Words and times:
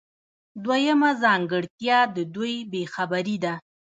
دویمه 0.63 1.11
ځانګړتیا 1.23 1.99
د 2.15 2.17
دوی 2.35 2.55
بې 2.71 2.83
خبري 2.93 3.37
ده. 3.43 3.53